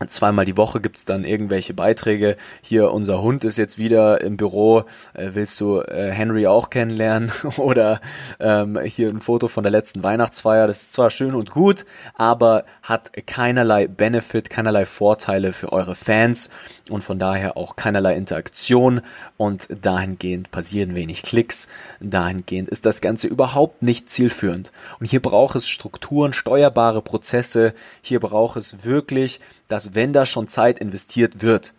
Zweimal 0.09 0.47
die 0.47 0.57
Woche 0.57 0.81
gibt's 0.81 1.05
dann 1.05 1.25
irgendwelche 1.25 1.75
Beiträge. 1.75 2.39
Hier, 2.63 2.91
unser 2.91 3.21
Hund 3.21 3.45
ist 3.45 3.59
jetzt 3.59 3.77
wieder 3.77 4.23
im 4.23 4.39
Büro. 4.39 4.85
Äh, 5.13 5.33
willst 5.35 5.61
du 5.61 5.81
äh, 5.81 6.11
Henry 6.11 6.47
auch 6.47 6.71
kennenlernen? 6.71 7.31
Oder 7.59 8.01
ähm, 8.39 8.79
hier 8.81 9.11
ein 9.11 9.21
Foto 9.21 9.47
von 9.47 9.63
der 9.63 9.71
letzten 9.71 10.03
Weihnachtsfeier. 10.03 10.67
Das 10.67 10.81
ist 10.81 10.95
zwar 10.95 11.11
schön 11.11 11.35
und 11.35 11.51
gut, 11.51 11.85
aber 12.15 12.65
hat 12.81 13.13
keinerlei 13.27 13.89
Benefit, 13.89 14.49
keinerlei 14.49 14.87
Vorteile 14.87 15.53
für 15.53 15.71
eure 15.71 15.95
Fans 15.95 16.49
und 16.89 17.05
von 17.05 17.19
daher 17.19 17.59
auch 17.59 17.77
keinerlei 17.77 18.17
Interaktion. 18.17 19.03
Und 19.37 19.69
dahingehend 19.83 20.51
passieren 20.51 20.97
wenig 20.97 21.23
Klicks. 21.23 21.69
Dahingehend 22.01 22.71
ist 22.71 22.87
das 22.87 23.03
Ganze 23.03 23.29
überhaupt 23.29 23.83
nicht 23.83 24.11
zielführend. 24.11 24.73
Und 24.99 25.11
hier 25.11 25.21
braucht 25.21 25.57
es 25.57 25.69
Strukturen, 25.69 26.33
steuerbare 26.33 27.03
Prozesse. 27.03 27.75
Hier 28.01 28.21
braucht 28.21 28.57
es 28.57 28.83
wirklich 28.83 29.41
dass 29.71 29.90
wenn 29.95 30.13
da 30.13 30.27
schon 30.27 30.49
Zeit 30.49 30.79
investiert 30.79 31.43
wird, 31.43 31.75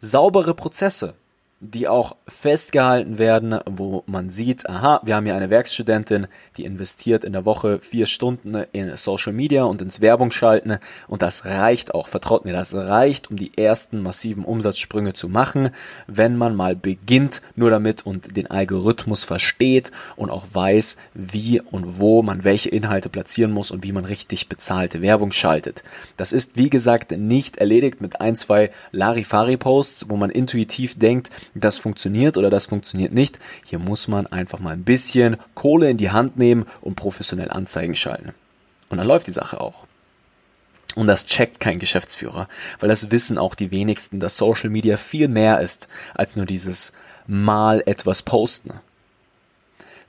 saubere 0.00 0.54
Prozesse, 0.54 1.14
die 1.60 1.88
auch 1.88 2.14
festgehalten 2.28 3.18
werden, 3.18 3.58
wo 3.66 4.04
man 4.06 4.30
sieht, 4.30 4.68
aha, 4.68 5.00
wir 5.04 5.16
haben 5.16 5.24
hier 5.24 5.34
eine 5.34 5.50
Werkstudentin, 5.50 6.28
die 6.56 6.64
investiert 6.64 7.24
in 7.24 7.32
der 7.32 7.44
Woche 7.44 7.80
vier 7.80 8.06
Stunden 8.06 8.54
in 8.70 8.96
Social 8.96 9.32
Media 9.32 9.64
und 9.64 9.82
ins 9.82 10.00
Werbung 10.00 10.30
schalten 10.30 10.78
und 11.08 11.22
das 11.22 11.44
reicht 11.44 11.94
auch, 11.94 12.06
vertraut 12.06 12.44
mir, 12.44 12.52
das 12.52 12.74
reicht, 12.74 13.28
um 13.30 13.36
die 13.36 13.58
ersten 13.58 14.02
massiven 14.02 14.44
Umsatzsprünge 14.44 15.14
zu 15.14 15.28
machen, 15.28 15.70
wenn 16.06 16.36
man 16.36 16.54
mal 16.54 16.76
beginnt 16.76 17.42
nur 17.56 17.70
damit 17.70 18.06
und 18.06 18.36
den 18.36 18.48
Algorithmus 18.48 19.24
versteht 19.24 19.90
und 20.14 20.30
auch 20.30 20.46
weiß, 20.52 20.96
wie 21.14 21.60
und 21.60 21.98
wo 21.98 22.22
man 22.22 22.44
welche 22.44 22.68
Inhalte 22.68 23.08
platzieren 23.08 23.50
muss 23.50 23.72
und 23.72 23.82
wie 23.82 23.92
man 23.92 24.04
richtig 24.04 24.48
bezahlte 24.48 25.02
Werbung 25.02 25.32
schaltet. 25.32 25.82
Das 26.16 26.32
ist, 26.32 26.56
wie 26.56 26.70
gesagt, 26.70 27.10
nicht 27.10 27.56
erledigt 27.56 28.00
mit 28.00 28.20
ein, 28.20 28.36
zwei 28.36 28.70
Larifari-Posts, 28.92 30.08
wo 30.08 30.16
man 30.16 30.30
intuitiv 30.30 30.96
denkt, 30.96 31.30
das 31.54 31.78
funktioniert 31.78 32.36
oder 32.36 32.50
das 32.50 32.66
funktioniert 32.66 33.12
nicht. 33.12 33.38
Hier 33.64 33.78
muss 33.78 34.08
man 34.08 34.26
einfach 34.26 34.58
mal 34.58 34.72
ein 34.72 34.84
bisschen 34.84 35.36
Kohle 35.54 35.90
in 35.90 35.96
die 35.96 36.10
Hand 36.10 36.36
nehmen 36.36 36.66
und 36.80 36.96
professionell 36.96 37.50
Anzeigen 37.50 37.94
schalten. 37.94 38.34
Und 38.88 38.98
dann 38.98 39.06
läuft 39.06 39.26
die 39.26 39.32
Sache 39.32 39.60
auch. 39.60 39.86
Und 40.94 41.06
das 41.06 41.26
checkt 41.26 41.60
kein 41.60 41.78
Geschäftsführer, 41.78 42.48
weil 42.80 42.88
das 42.88 43.10
wissen 43.10 43.38
auch 43.38 43.54
die 43.54 43.70
wenigsten, 43.70 44.20
dass 44.20 44.36
Social 44.36 44.70
Media 44.70 44.96
viel 44.96 45.28
mehr 45.28 45.60
ist 45.60 45.86
als 46.14 46.34
nur 46.34 46.46
dieses 46.46 46.92
mal 47.26 47.82
etwas 47.86 48.22
posten. 48.22 48.72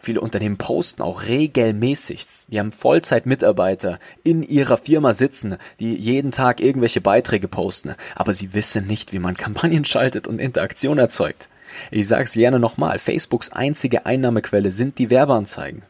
Viele 0.02 0.22
Unternehmen 0.22 0.58
posten 0.58 1.02
auch 1.02 1.24
regelmäßig. 1.24 2.26
Die 2.48 2.58
haben 2.58 2.72
Vollzeitmitarbeiter 2.72 4.00
in 4.24 4.44
ihrer 4.44 4.78
Firma 4.78 5.12
sitzen, 5.14 5.58
die 5.82 5.94
jeden 5.94 6.32
Tag 6.32 6.62
irgendwelche 6.62 7.02
Beiträge 7.02 7.50
posten, 7.50 7.96
aber 8.16 8.34
sie 8.34 8.54
wissen 8.54 8.88
nicht, 8.88 9.12
wie 9.12 9.20
man 9.20 9.36
Kampagnen 9.36 9.84
schaltet 9.84 10.26
und 10.26 10.40
Interaktion 10.40 10.98
erzeugt. 10.98 11.50
Ich 11.92 12.08
sag's 12.08 12.32
gerne 12.32 12.60
nochmal, 12.60 12.98
Facebooks 12.98 13.52
einzige 13.52 14.06
Einnahmequelle 14.06 14.72
sind 14.72 15.00
die 15.00 15.10
Werbeanzeigen. 15.10 15.84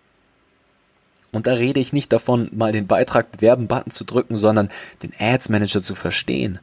Und 1.32 1.46
da 1.46 1.54
rede 1.54 1.80
ich 1.80 1.94
nicht 1.94 2.12
davon, 2.12 2.50
mal 2.52 2.72
den 2.72 2.88
Beitrag 2.88 3.32
bewerben-Button 3.32 3.92
zu 3.92 4.04
drücken, 4.06 4.38
sondern 4.38 4.70
den 5.04 5.14
Ads 5.20 5.50
Manager 5.50 5.84
zu 5.84 5.94
verstehen. 5.94 6.58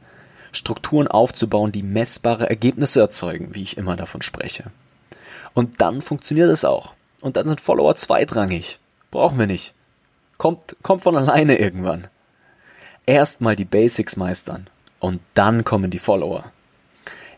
Strukturen 0.51 1.07
aufzubauen, 1.07 1.71
die 1.71 1.83
messbare 1.83 2.49
Ergebnisse 2.49 2.99
erzeugen, 2.99 3.55
wie 3.55 3.63
ich 3.63 3.77
immer 3.77 3.95
davon 3.95 4.21
spreche. 4.21 4.65
Und 5.53 5.81
dann 5.81 6.01
funktioniert 6.01 6.49
es 6.49 6.65
auch. 6.65 6.96
Und 7.27 7.35
dann 7.35 7.45
sind 7.45 7.59
Follower 7.59 7.93
zweitrangig. 7.97 8.79
Brauchen 9.11 9.37
wir 9.37 9.47
nicht. 9.47 9.73
Kommt, 10.37 10.77
kommt 10.81 11.03
von 11.03 11.17
alleine 11.17 11.59
irgendwann. 11.59 12.07
Erstmal 13.05 13.57
die 13.57 13.65
Basics 13.65 14.15
meistern 14.15 14.67
und 14.99 15.19
dann 15.33 15.65
kommen 15.65 15.91
die 15.91 15.99
Follower. 15.99 16.53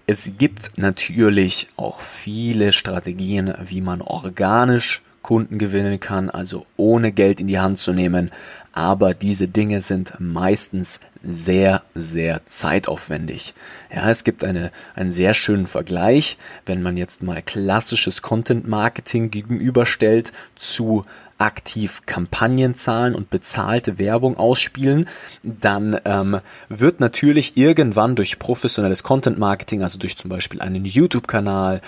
Es 0.05 0.33
gibt 0.37 0.77
natürlich 0.77 1.69
auch 1.75 2.01
viele 2.01 2.71
Strategien, 2.71 3.51
wie 3.63 3.81
man 3.81 4.03
organisch 4.03 5.01
Kunden 5.21 5.57
gewinnen 5.57 5.99
kann, 5.99 6.29
also 6.29 6.65
ohne 6.77 7.11
Geld 7.11 7.41
in 7.41 7.47
die 7.47 7.59
Hand 7.59 7.77
zu 7.77 7.93
nehmen. 7.93 8.31
Aber 8.71 9.13
diese 9.13 9.47
Dinge 9.47 9.81
sind 9.81 10.13
meistens 10.19 10.99
sehr, 11.23 11.81
sehr 11.95 12.45
zeitaufwendig. 12.45 13.53
Ja, 13.93 14.09
es 14.09 14.23
gibt 14.23 14.43
eine, 14.43 14.71
einen 14.95 15.11
sehr 15.11 15.33
schönen 15.33 15.67
Vergleich, 15.67 16.37
wenn 16.65 16.81
man 16.81 16.95
jetzt 16.95 17.23
mal 17.23 17.41
klassisches 17.41 18.21
Content 18.21 18.67
Marketing 18.67 19.31
gegenüberstellt 19.31 20.31
zu 20.55 21.05
aktiv 21.39 22.01
Kampagnenzahlen 22.05 23.15
und 23.15 23.29
bezahlte 23.29 23.97
Werbung 23.97 24.37
ausspielen, 24.37 25.07
dann 25.43 25.99
ähm, 26.05 26.41
wird 26.67 26.99
natürlich 26.99 27.55
irgendwann 27.57 28.15
durch 28.15 28.39
professionelles 28.39 29.03
Content 29.03 29.39
Marketing, 29.39 29.81
also 29.81 29.97
durch 29.97 30.17
zum 30.17 30.29
Beispiel 30.29 30.61
einen 30.61 30.83
YouTube-Kanal 30.83 31.81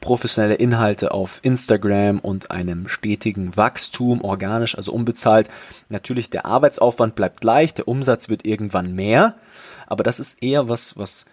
professionelle 0.00 0.54
Inhalte 0.54 1.12
auf 1.12 1.40
Instagram 1.42 2.18
und 2.20 2.50
einem 2.50 2.88
stetigen 2.88 3.56
Wachstum, 3.56 4.22
organisch, 4.22 4.76
also 4.76 4.92
unbezahlt. 4.92 5.48
Natürlich, 5.88 6.30
der 6.30 6.46
Arbeitsaufwand 6.46 7.14
bleibt 7.14 7.40
gleich, 7.40 7.74
der 7.74 7.88
Umsatz 7.88 8.28
wird 8.28 8.46
irgendwann 8.46 8.94
mehr, 8.94 9.34
aber 9.86 10.04
das 10.04 10.20
ist 10.20 10.42
eher 10.42 10.68
was, 10.68 10.96
was 10.96 11.26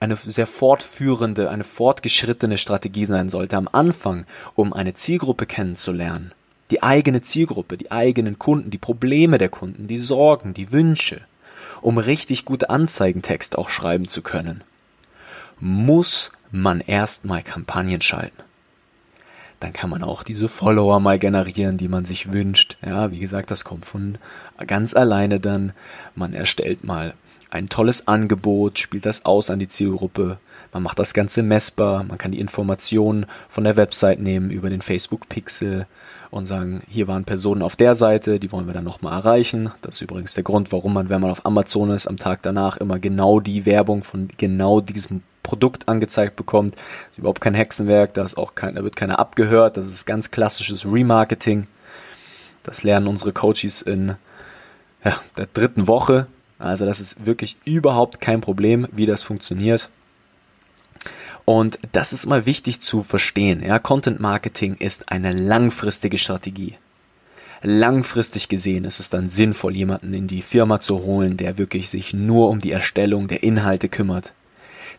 eine 0.00 0.16
sehr 0.16 0.46
fortführende, 0.46 1.50
eine 1.50 1.64
fortgeschrittene 1.64 2.58
Strategie 2.58 3.04
sein 3.04 3.28
sollte 3.28 3.56
am 3.56 3.68
Anfang, 3.70 4.24
um 4.54 4.72
eine 4.72 4.94
Zielgruppe 4.94 5.46
kennenzulernen. 5.46 6.32
Die 6.70 6.82
eigene 6.82 7.20
Zielgruppe, 7.20 7.76
die 7.76 7.90
eigenen 7.90 8.38
Kunden, 8.38 8.70
die 8.70 8.78
Probleme 8.78 9.38
der 9.38 9.48
Kunden, 9.48 9.88
die 9.88 9.98
Sorgen, 9.98 10.54
die 10.54 10.72
Wünsche, 10.72 11.20
um 11.82 11.98
richtig 11.98 12.44
gute 12.44 12.70
Anzeigentexte 12.70 13.58
auch 13.58 13.68
schreiben 13.68 14.08
zu 14.08 14.22
können 14.22 14.64
muss 15.60 16.32
man 16.50 16.80
erstmal 16.80 17.42
Kampagnen 17.42 18.00
schalten. 18.00 18.42
Dann 19.60 19.74
kann 19.74 19.90
man 19.90 20.02
auch 20.02 20.22
diese 20.22 20.48
Follower 20.48 21.00
mal 21.00 21.18
generieren, 21.18 21.76
die 21.76 21.88
man 21.88 22.06
sich 22.06 22.32
wünscht. 22.32 22.78
Ja, 22.84 23.10
wie 23.12 23.18
gesagt, 23.18 23.50
das 23.50 23.62
kommt 23.62 23.84
von 23.84 24.16
ganz 24.66 24.94
alleine 24.94 25.38
dann. 25.38 25.72
Man 26.14 26.32
erstellt 26.32 26.82
mal 26.82 27.12
ein 27.50 27.68
tolles 27.68 28.08
Angebot, 28.08 28.78
spielt 28.78 29.04
das 29.04 29.26
aus 29.26 29.50
an 29.50 29.58
die 29.58 29.68
Zielgruppe. 29.68 30.38
Man 30.72 30.82
macht 30.82 30.98
das 30.98 31.12
Ganze 31.12 31.42
messbar. 31.42 32.04
Man 32.04 32.16
kann 32.16 32.32
die 32.32 32.40
Informationen 32.40 33.26
von 33.48 33.64
der 33.64 33.76
Website 33.76 34.20
nehmen 34.20 34.50
über 34.50 34.70
den 34.70 34.80
Facebook 34.80 35.28
Pixel 35.28 35.86
und 36.30 36.46
sagen, 36.46 36.80
hier 36.88 37.08
waren 37.08 37.24
Personen 37.24 37.62
auf 37.62 37.76
der 37.76 37.94
Seite, 37.94 38.38
die 38.38 38.52
wollen 38.52 38.66
wir 38.66 38.74
dann 38.74 38.84
nochmal 38.84 39.12
erreichen. 39.18 39.70
Das 39.82 39.96
ist 39.96 40.02
übrigens 40.02 40.34
der 40.34 40.44
Grund, 40.44 40.72
warum 40.72 40.94
man, 40.94 41.08
wenn 41.08 41.20
man 41.20 41.30
auf 41.30 41.44
Amazon 41.44 41.90
ist, 41.90 42.06
am 42.06 42.16
Tag 42.16 42.42
danach 42.42 42.76
immer 42.76 42.98
genau 42.98 43.40
die 43.40 43.66
Werbung 43.66 44.04
von 44.04 44.28
genau 44.38 44.80
diesem 44.80 45.22
Produkt 45.50 45.88
angezeigt 45.88 46.36
bekommt. 46.36 46.76
Das 46.76 47.10
ist 47.10 47.18
überhaupt 47.18 47.40
kein 47.40 47.54
Hexenwerk, 47.54 48.14
da 48.14 48.22
ist 48.22 48.38
auch 48.38 48.54
kein, 48.54 48.76
da 48.76 48.84
wird 48.84 48.94
keiner 48.94 49.18
abgehört. 49.18 49.76
Das 49.76 49.88
ist 49.88 50.06
ganz 50.06 50.30
klassisches 50.30 50.86
Remarketing. 50.86 51.66
Das 52.62 52.84
lernen 52.84 53.08
unsere 53.08 53.32
Coaches 53.32 53.82
in 53.82 54.14
ja, 55.04 55.16
der 55.36 55.48
dritten 55.52 55.88
Woche. 55.88 56.28
Also 56.60 56.86
das 56.86 57.00
ist 57.00 57.26
wirklich 57.26 57.56
überhaupt 57.64 58.20
kein 58.20 58.40
Problem, 58.40 58.86
wie 58.92 59.06
das 59.06 59.24
funktioniert. 59.24 59.90
Und 61.44 61.80
das 61.90 62.12
ist 62.12 62.26
mal 62.26 62.46
wichtig 62.46 62.78
zu 62.80 63.02
verstehen. 63.02 63.60
Ja, 63.60 63.80
Content 63.80 64.20
Marketing 64.20 64.74
ist 64.74 65.10
eine 65.10 65.32
langfristige 65.32 66.16
Strategie. 66.16 66.76
Langfristig 67.62 68.46
gesehen 68.48 68.84
ist 68.84 69.00
es 69.00 69.10
dann 69.10 69.28
sinnvoll, 69.28 69.74
jemanden 69.74 70.14
in 70.14 70.28
die 70.28 70.42
Firma 70.42 70.78
zu 70.78 71.02
holen, 71.02 71.36
der 71.36 71.58
wirklich 71.58 71.90
sich 71.90 72.14
nur 72.14 72.50
um 72.50 72.60
die 72.60 72.70
Erstellung 72.70 73.26
der 73.26 73.42
Inhalte 73.42 73.88
kümmert 73.88 74.32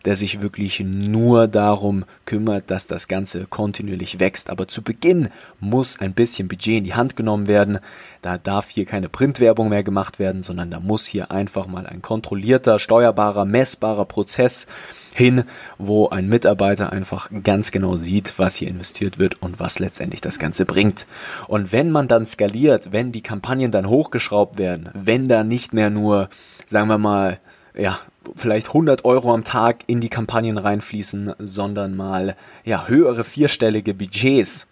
der 0.04 0.16
sich 0.16 0.42
wirklich 0.42 0.80
nur 0.80 1.48
darum 1.48 2.04
kümmert, 2.24 2.70
dass 2.70 2.86
das 2.86 3.08
Ganze 3.08 3.46
kontinuierlich 3.46 4.20
wächst. 4.20 4.50
Aber 4.50 4.68
zu 4.68 4.82
Beginn 4.82 5.28
muss 5.60 6.00
ein 6.00 6.14
bisschen 6.14 6.48
Budget 6.48 6.78
in 6.78 6.84
die 6.84 6.94
Hand 6.94 7.16
genommen 7.16 7.48
werden. 7.48 7.78
Da 8.20 8.38
darf 8.38 8.68
hier 8.68 8.84
keine 8.84 9.08
Printwerbung 9.08 9.68
mehr 9.68 9.82
gemacht 9.82 10.18
werden, 10.18 10.42
sondern 10.42 10.70
da 10.70 10.80
muss 10.80 11.06
hier 11.06 11.30
einfach 11.30 11.66
mal 11.66 11.86
ein 11.86 12.02
kontrollierter, 12.02 12.78
steuerbarer, 12.78 13.44
messbarer 13.44 14.04
Prozess 14.04 14.66
hin, 15.14 15.44
wo 15.78 16.08
ein 16.08 16.28
Mitarbeiter 16.28 16.92
einfach 16.92 17.30
ganz 17.42 17.70
genau 17.70 17.96
sieht, 17.96 18.38
was 18.38 18.56
hier 18.56 18.68
investiert 18.68 19.18
wird 19.18 19.42
und 19.42 19.60
was 19.60 19.78
letztendlich 19.78 20.20
das 20.20 20.38
Ganze 20.38 20.64
bringt. 20.64 21.06
Und 21.48 21.72
wenn 21.72 21.90
man 21.90 22.08
dann 22.08 22.26
skaliert, 22.26 22.92
wenn 22.92 23.12
die 23.12 23.22
Kampagnen 23.22 23.70
dann 23.70 23.88
hochgeschraubt 23.88 24.58
werden, 24.58 24.88
wenn 24.94 25.28
da 25.28 25.44
nicht 25.44 25.74
mehr 25.74 25.90
nur, 25.90 26.28
sagen 26.66 26.88
wir 26.88 26.98
mal, 26.98 27.38
ja, 27.74 27.98
vielleicht 28.36 28.68
100 28.68 29.04
Euro 29.04 29.32
am 29.32 29.44
Tag 29.44 29.84
in 29.86 30.00
die 30.00 30.08
Kampagnen 30.08 30.58
reinfließen, 30.58 31.34
sondern 31.38 31.96
mal 31.96 32.36
ja 32.64 32.86
höhere 32.86 33.24
vierstellige 33.24 33.94
Budgets, 33.94 34.66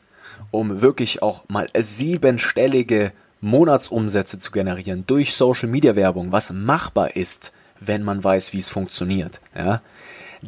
um 0.50 0.80
wirklich 0.80 1.22
auch 1.22 1.48
mal 1.48 1.68
siebenstellige 1.78 3.12
Monatsumsätze 3.40 4.38
zu 4.38 4.50
generieren 4.50 5.04
durch 5.06 5.34
Social 5.34 5.68
Media 5.68 5.96
Werbung, 5.96 6.32
was 6.32 6.52
machbar 6.52 7.16
ist, 7.16 7.52
wenn 7.80 8.02
man 8.02 8.22
weiß, 8.22 8.52
wie 8.52 8.58
es 8.58 8.68
funktioniert. 8.68 9.40
Ja? 9.56 9.80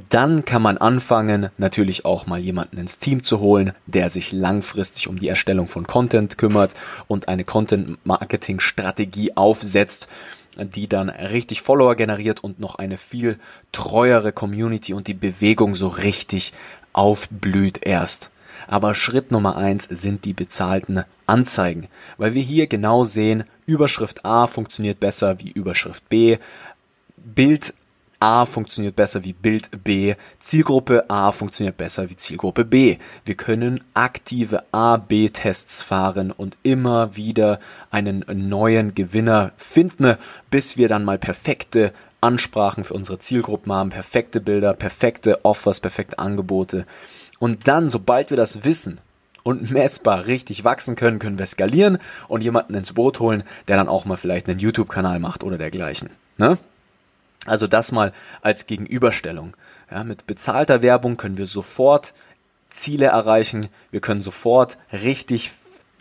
Dann 0.09 0.45
kann 0.47 0.63
man 0.63 0.79
anfangen, 0.79 1.51
natürlich 1.59 2.07
auch 2.07 2.27
mal 2.27 2.39
jemanden 2.39 2.79
ins 2.79 2.97
Team 2.99 3.23
zu 3.23 3.41
holen, 3.41 3.73
der 3.87 4.09
sich 4.09 4.33
langfristig 4.33 5.07
um 5.09 5.19
die 5.19 5.29
Erstellung 5.29 5.69
von 5.69 5.87
Content 5.87 6.39
kümmert 6.39 6.75
und 7.09 7.29
eine 7.29 7.45
Content-Marketing-Strategie 7.45 9.37
aufsetzt, 9.37 10.09
die 10.57 10.89
dann 10.89 11.09
richtig 11.09 11.63
Follower 11.63 11.95
generiert 11.95 12.43
und 12.43 12.61
noch 12.61 12.77
eine 12.77 12.99
viel 12.99 13.39
treuere 13.73 14.33
Community 14.33 14.95
und 14.95 15.07
die 15.07 15.15
Bewegung 15.15 15.75
so 15.75 15.89
richtig 15.89 16.53
aufblüht 16.93 17.81
erst. 17.83 18.31
Aber 18.69 18.95
Schritt 18.95 19.31
Nummer 19.31 19.57
eins 19.57 19.85
sind 19.85 20.25
die 20.25 20.35
bezahlten 20.35 21.05
Anzeigen, 21.27 21.89
weil 22.17 22.35
wir 22.35 22.43
hier 22.43 22.67
genau 22.67 23.05
sehen, 23.05 23.45
Überschrift 23.67 24.25
A 24.25 24.47
funktioniert 24.47 25.01
besser 25.01 25.41
wie 25.41 25.51
Überschrift 25.51 26.09
B, 26.09 26.39
Bild 27.17 27.75
A 28.23 28.45
funktioniert 28.45 28.95
besser 28.95 29.25
wie 29.25 29.33
Bild 29.33 29.83
B, 29.83 30.14
Zielgruppe 30.38 31.11
A 31.11 31.33
funktioniert 31.33 31.76
besser 31.76 32.09
wie 32.09 32.14
Zielgruppe 32.14 32.64
B. 32.64 32.99
Wir 33.25 33.35
können 33.35 33.83
aktive 33.95 34.62
A-B-Tests 34.71 35.83
fahren 35.83 36.31
und 36.31 36.57
immer 36.62 37.17
wieder 37.17 37.59
einen 37.91 38.25
neuen 38.49 38.95
Gewinner 38.95 39.50
finden, 39.57 40.19
bis 40.52 40.76
wir 40.76 40.87
dann 40.87 41.05
mal 41.05 41.19
perfekte 41.19 41.93
Ansprachen 42.21 42.85
für 42.85 42.95
unsere 42.95 43.19
Zielgruppen 43.19 43.73
haben, 43.73 43.91
perfekte 43.91 44.41
Bilder, 44.41 44.73
perfekte 44.73 45.45
Offers, 45.45 45.81
perfekte 45.81 46.21
Angebote. 46.21 46.87
Und 47.41 47.67
dann, 47.67 47.91
sobald 47.91 48.31
wir 48.31 48.37
das 48.37 48.64
wissen 48.64 49.00
und 49.43 49.73
messbar 49.73 50.29
richtig 50.29 50.62
wachsen 50.62 50.95
können, 50.95 51.19
können 51.19 51.41
wir 51.41 51.47
skalieren 51.47 51.99
und 52.29 52.45
jemanden 52.45 52.75
ins 52.75 52.93
Boot 52.93 53.19
holen, 53.19 53.43
der 53.67 53.79
dann 53.79 53.88
auch 53.88 54.05
mal 54.05 54.17
vielleicht 54.17 54.49
einen 54.49 54.61
YouTube-Kanal 54.61 55.19
macht 55.19 55.43
oder 55.43 55.59
dergleichen. 55.59 56.11
Ne? 56.38 56.57
Also 57.47 57.67
das 57.67 57.93
mal 57.93 58.13
als 58.41 58.67
Gegenüberstellung. 58.67 59.57
Ja, 59.91 60.05
mit 60.05 60.27
bezahlter 60.27 60.83
Werbung 60.83 61.17
können 61.17 61.39
wir 61.39 61.47
sofort 61.47 62.15
Ziele 62.71 63.07
erreichen, 63.07 63.69
wir 63.91 64.01
können 64.01 64.23
sofort 64.23 64.79
richtig 64.93 65.51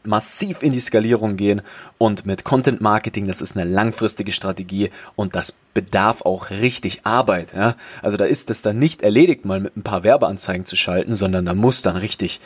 massiv 0.04 0.64
in 0.64 0.72
die 0.72 0.80
Skalierung 0.80 1.38
gehen 1.38 1.62
und 1.98 2.26
mit 2.26 2.44
Content 2.44 2.82
Marketing, 2.82 3.28
das 3.28 3.42
ist 3.42 3.56
eine 3.56 3.70
langfristige 3.70 4.32
Strategie 4.32 4.90
und 5.16 5.36
das 5.36 5.54
bedarf 5.74 6.24
auch 6.24 6.50
richtig 6.50 7.06
Arbeit. 7.06 7.54
Ja? 7.54 7.76
Also 8.02 8.18
da 8.18 8.26
ist 8.26 8.50
es 8.50 8.62
dann 8.62 8.80
nicht 8.80 9.04
erledigt, 9.04 9.46
mal 9.46 9.60
mit 9.60 9.78
ein 9.78 9.84
paar 9.84 10.04
Werbeanzeigen 10.04 10.66
zu 10.66 10.76
schalten, 10.76 11.14
sondern 11.14 11.46
da 11.46 11.54
muss 11.54 11.82
dann 11.82 11.98
richtig 11.98 12.40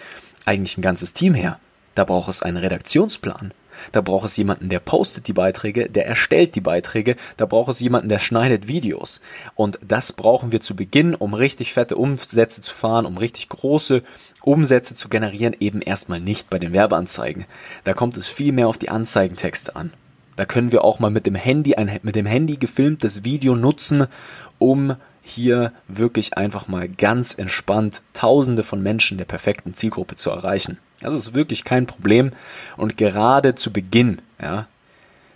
eigentlich 0.45 0.77
ein 0.77 0.81
ganzes 0.81 1.13
Team 1.13 1.33
her. 1.33 1.59
Da 1.95 2.03
braucht 2.03 2.29
es 2.29 2.41
einen 2.41 2.57
Redaktionsplan. 2.57 3.53
Da 3.91 4.01
braucht 4.01 4.25
es 4.25 4.37
jemanden, 4.37 4.69
der 4.69 4.79
postet 4.79 5.27
die 5.27 5.33
Beiträge, 5.33 5.89
der 5.89 6.07
erstellt 6.07 6.55
die 6.55 6.61
Beiträge, 6.61 7.15
da 7.37 7.45
braucht 7.45 7.69
es 7.69 7.79
jemanden, 7.79 8.09
der 8.09 8.19
schneidet 8.19 8.67
Videos. 8.67 9.21
Und 9.55 9.79
das 9.81 10.13
brauchen 10.13 10.51
wir 10.51 10.61
zu 10.61 10.75
Beginn, 10.75 11.15
um 11.15 11.33
richtig 11.33 11.73
fette 11.73 11.95
Umsätze 11.95 12.61
zu 12.61 12.73
fahren, 12.73 13.05
um 13.05 13.17
richtig 13.17 13.49
große 13.49 14.03
Umsätze 14.41 14.95
zu 14.95 15.09
generieren, 15.09 15.55
eben 15.59 15.81
erstmal 15.81 16.19
nicht 16.19 16.49
bei 16.49 16.59
den 16.59 16.73
Werbeanzeigen. 16.73 17.45
Da 17.83 17.93
kommt 17.93 18.17
es 18.17 18.27
viel 18.27 18.51
mehr 18.51 18.67
auf 18.67 18.77
die 18.77 18.89
Anzeigentexte 18.89 19.75
an. 19.75 19.91
Da 20.35 20.45
können 20.45 20.71
wir 20.71 20.83
auch 20.83 20.99
mal 20.99 21.11
mit 21.11 21.25
dem 21.25 21.35
Handy 21.35 21.75
ein 21.75 21.99
mit 22.03 22.15
dem 22.15 22.25
Handy 22.25 22.57
gefilmtes 22.57 23.23
Video 23.23 23.55
nutzen, 23.55 24.07
um 24.59 24.95
hier 25.21 25.73
wirklich 25.87 26.37
einfach 26.37 26.67
mal 26.67 26.87
ganz 26.87 27.33
entspannt 27.33 28.01
Tausende 28.13 28.63
von 28.63 28.81
Menschen 28.81 29.17
der 29.17 29.25
perfekten 29.25 29.73
Zielgruppe 29.73 30.15
zu 30.15 30.29
erreichen. 30.29 30.77
Das 31.01 31.13
ist 31.13 31.35
wirklich 31.35 31.63
kein 31.63 31.85
Problem. 31.85 32.31
Und 32.77 32.97
gerade 32.97 33.55
zu 33.55 33.71
Beginn, 33.71 34.21
ja, 34.41 34.67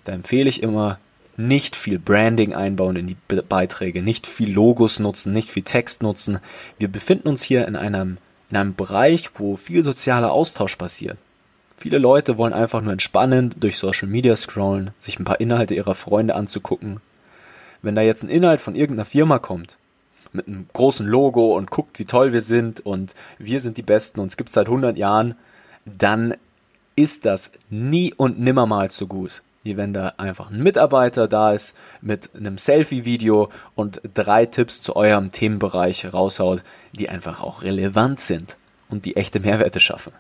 da 0.04 0.12
empfehle 0.14 0.50
ich 0.50 0.64
immer, 0.64 1.00
nicht 1.40 1.76
viel 1.76 2.00
Branding 2.00 2.54
einbauen 2.54 2.98
in 2.98 3.08
die 3.08 3.18
Beiträge, 3.48 4.02
nicht 4.02 4.28
viel 4.28 4.54
Logos 4.54 5.00
nutzen, 5.00 5.32
nicht 5.32 5.50
viel 5.50 5.64
Text 5.64 6.04
nutzen. 6.04 6.40
Wir 6.78 6.90
befinden 6.90 7.30
uns 7.30 7.44
hier 7.44 7.66
in 7.68 7.76
einem, 7.76 8.18
in 8.50 8.58
einem 8.58 8.76
Bereich, 8.76 9.30
wo 9.36 9.56
viel 9.56 9.84
sozialer 9.84 10.32
Austausch 10.32 10.76
passiert. 10.76 11.18
Viele 11.78 11.98
Leute 11.98 12.38
wollen 12.38 12.52
einfach 12.52 12.82
nur 12.82 12.92
entspannend 12.92 13.56
durch 13.64 13.78
Social 13.78 14.10
Media 14.10 14.36
scrollen, 14.36 14.92
sich 15.00 15.18
ein 15.18 15.24
paar 15.24 15.40
Inhalte 15.40 15.76
ihrer 15.76 15.96
Freunde 15.96 16.36
anzugucken. 16.36 17.00
Wenn 17.82 17.96
da 17.96 18.02
jetzt 18.02 18.24
ein 18.24 18.30
Inhalt 18.30 18.60
von 18.60 18.76
irgendeiner 18.76 19.06
Firma 19.06 19.40
kommt, 19.40 19.78
mit 20.34 20.48
einem 20.48 20.68
großen 20.74 21.08
Logo 21.08 21.56
und 21.56 21.72
guckt, 21.72 21.98
wie 21.98 22.06
toll 22.06 22.34
wir 22.34 22.42
sind 22.42 22.86
und 22.86 23.16
wir 23.38 23.62
sind 23.62 23.78
die 23.78 23.84
Besten 23.84 24.20
und 24.20 24.28
es 24.28 24.38
gibt 24.38 24.50
seit 24.50 24.68
100 24.68 24.98
Jahren, 24.98 25.36
dann 25.98 26.36
ist 26.96 27.26
das 27.26 27.52
nie 27.70 28.14
und 28.14 28.40
nimmermal 28.40 28.92
so 28.92 29.08
gut, 29.08 29.42
wie 29.64 29.78
wenn 29.78 29.94
da 29.94 30.14
einfach 30.18 30.52
ein 30.52 30.62
Mitarbeiter 30.62 31.28
da 31.28 31.54
ist 31.54 31.76
mit 32.02 32.30
einem 32.36 32.58
Selfie-Video 32.58 33.50
und 33.76 34.02
drei 34.14 34.46
Tipps 34.46 34.82
zu 34.82 34.96
eurem 34.96 35.32
Themenbereich 35.32 36.14
raushaut, 36.14 36.64
die 36.94 37.10
einfach 37.10 37.42
auch 37.42 37.64
relevant 37.64 38.20
sind 38.20 38.58
und 38.90 39.06
die 39.06 39.16
echte 39.16 39.40
Mehrwerte 39.40 39.80
schaffen. 39.80 40.12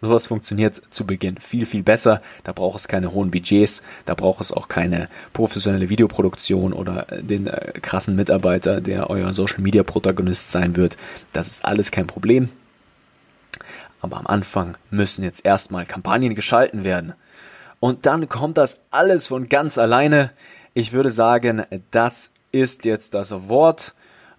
Sowas 0.00 0.28
funktioniert 0.28 0.80
zu 0.90 1.06
Beginn 1.06 1.38
viel, 1.38 1.66
viel 1.66 1.82
besser. 1.82 2.22
Da 2.44 2.52
braucht 2.52 2.78
es 2.78 2.86
keine 2.86 3.12
hohen 3.12 3.32
Budgets, 3.32 3.82
da 4.04 4.14
braucht 4.14 4.40
es 4.40 4.52
auch 4.52 4.68
keine 4.68 5.08
professionelle 5.32 5.88
Videoproduktion 5.88 6.72
oder 6.72 7.06
den 7.20 7.48
äh, 7.48 7.72
krassen 7.82 8.14
Mitarbeiter, 8.14 8.80
der 8.80 9.10
euer 9.10 9.32
Social 9.32 9.60
Media 9.60 9.82
Protagonist 9.82 10.52
sein 10.52 10.76
wird. 10.76 10.96
Das 11.32 11.48
ist 11.48 11.64
alles 11.64 11.90
kein 11.90 12.06
Problem. 12.06 12.48
Aber 14.00 14.16
am 14.18 14.26
Anfang 14.26 14.76
müssen 14.90 15.24
jetzt 15.24 15.44
erstmal 15.44 15.86
Kampagnen 15.86 16.34
geschalten 16.34 16.84
werden. 16.84 17.14
Und 17.80 18.06
dann 18.06 18.28
kommt 18.28 18.58
das 18.58 18.80
alles 18.90 19.28
von 19.28 19.48
ganz 19.48 19.78
alleine. 19.78 20.30
Ich 20.74 20.92
würde 20.92 21.10
sagen, 21.10 21.64
das 21.90 22.32
ist 22.52 22.84
jetzt 22.84 23.14
das 23.14 23.48
Wort 23.48 23.94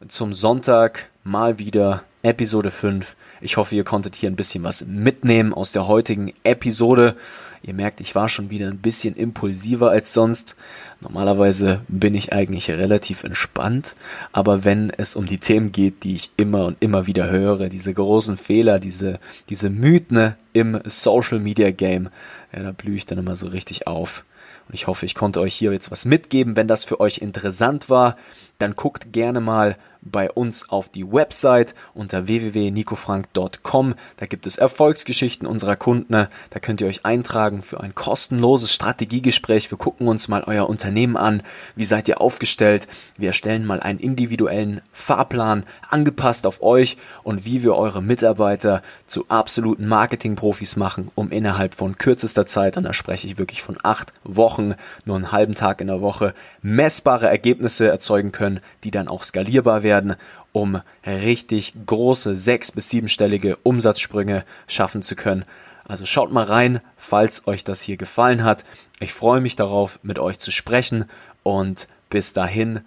zum 0.08 0.34
Sonntag 0.34 1.10
mal 1.24 1.60
wieder 1.60 2.04
Episode 2.22 2.72
5. 2.72 3.16
Ich 3.42 3.58
hoffe, 3.58 3.76
ihr 3.76 3.84
konntet 3.84 4.16
hier 4.16 4.30
ein 4.30 4.36
bisschen 4.36 4.64
was 4.64 4.86
mitnehmen 4.86 5.54
aus 5.54 5.72
der 5.72 5.88
heutigen 5.88 6.34
Episode. 6.44 7.16
Ihr 7.62 7.74
merkt, 7.74 8.00
ich 8.00 8.16
war 8.16 8.30
schon 8.30 8.50
wieder 8.50 8.68
ein 8.68 8.78
bisschen 8.78 9.16
impulsiver 9.16 9.90
als 9.90 10.14
sonst. 10.14 10.56
Normalerweise 11.02 11.82
bin 11.88 12.16
ich 12.16 12.32
eigentlich 12.34 12.70
relativ 12.70 13.24
entspannt, 13.24 13.96
aber 14.32 14.66
wenn 14.66 14.92
es 14.92 15.16
um 15.16 15.26
die 15.26 15.40
Themen 15.40 15.72
geht, 15.72 16.04
die 16.04 16.16
ich 16.16 16.32
immer 16.38 16.66
und 16.66 16.78
immer 16.80 17.08
wieder 17.08 17.30
höre, 17.30 17.70
diese 17.70 17.94
großen 17.94 18.38
Fehler, 18.38 18.80
diese, 18.80 19.20
diese 19.50 19.70
Mythen 19.70 20.36
im 20.54 20.80
Social 20.86 21.40
Media 21.40 21.72
Game, 21.72 22.10
ja, 22.54 22.64
da 22.64 22.72
blühe 22.72 22.96
ich 22.96 23.06
dann 23.06 23.18
immer 23.18 23.36
so 23.36 23.48
richtig 23.48 23.88
auf. 23.88 24.24
Und 24.68 24.76
ich 24.76 24.88
hoffe, 24.88 25.06
ich 25.06 25.16
konnte 25.16 25.42
euch 25.42 25.56
hier 25.56 25.72
jetzt 25.72 25.92
was 25.92 26.06
mitgeben. 26.06 26.56
Wenn 26.56 26.68
das 26.68 26.86
für 26.86 27.00
euch 27.00 27.18
interessant 27.20 27.90
war, 27.90 28.16
dann 28.60 28.76
guckt 28.76 29.12
gerne 29.12 29.42
mal 29.42 29.78
bei 30.02 30.32
uns 30.32 30.70
auf 30.70 30.90
die 30.90 31.12
Website 31.12 31.76
unter 31.94 32.28
www.nicofrank.com. 32.28 33.96
Da 34.18 34.26
gibt 34.26 34.48
es 34.48 34.58
Erfolgsgeschichten 34.58 35.48
unserer 35.48 35.76
Kunden. 35.76 36.28
Da 36.50 36.60
könnt 36.62 36.82
ihr 36.82 36.88
euch 36.88 37.06
eintragen 37.06 37.62
für 37.62 37.82
ein 37.82 37.96
kostenloses 37.96 38.74
Strategiegespräch. 38.74 39.70
Wir 39.70 39.78
gucken 39.78 40.08
uns 40.08 40.28
mal 40.28 40.44
euer 40.46 40.70
Unternehmen 40.70 41.18
an. 41.18 41.44
Wie 41.76 41.86
seid 41.86 42.08
ihr 42.08 42.22
aufgestellt? 42.22 42.88
Wir 43.18 43.30
erstellen 43.30 43.66
mal 43.66 43.80
einen 43.80 44.00
individuellen 44.00 44.82
Fahrplan 44.92 45.66
angepasst 45.90 46.46
auf 46.46 46.62
euch 46.62 46.98
und 47.24 47.46
wie 47.46 47.64
wir 47.64 47.76
eure 47.76 48.02
Mitarbeiter 48.02 48.82
zu 49.08 49.26
absoluten 49.28 49.88
Marketingprofis 49.88 50.78
machen, 50.78 51.12
um 51.16 51.32
innerhalb 51.32 51.76
von 51.76 51.98
kürzester 51.98 52.46
Zeit, 52.46 52.78
und 52.78 52.84
da 52.84 52.94
spreche 52.94 53.28
ich 53.28 53.38
wirklich 53.38 53.62
von 53.62 53.78
acht 53.84 54.14
Wochen, 54.24 54.76
nur 55.06 55.16
einen 55.18 55.32
halben 55.32 55.56
Tag 55.56 55.82
in 55.82 55.88
der 55.88 56.02
Woche, 56.02 56.34
messbare 56.62 57.28
Ergebnisse 57.28 57.88
erzeugen 57.88 58.32
können, 58.32 58.62
die 58.84 58.92
dann 58.92 59.08
auch 59.08 59.24
skalierbar 59.24 59.84
werden 59.84 59.89
werden, 59.90 60.16
um 60.52 60.82
richtig 61.06 61.74
große 61.86 62.36
sechs- 62.36 62.72
bis 62.72 62.90
siebenstellige 62.90 63.58
Umsatzsprünge 63.64 64.46
schaffen 64.68 65.02
zu 65.02 65.16
können. 65.16 65.46
Also 65.88 66.06
schaut 66.06 66.32
mal 66.32 66.44
rein, 66.44 66.82
falls 66.98 67.48
euch 67.48 67.64
das 67.64 67.82
hier 67.82 67.98
gefallen 67.98 68.44
hat. 68.44 68.64
Ich 69.00 69.12
freue 69.12 69.42
mich 69.42 69.56
darauf, 69.56 69.98
mit 70.04 70.20
euch 70.20 70.38
zu 70.38 70.52
sprechen 70.52 71.06
und 71.42 71.88
bis 72.12 72.34
dahin 72.34 72.82